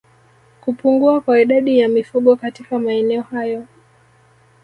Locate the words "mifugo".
1.89-2.35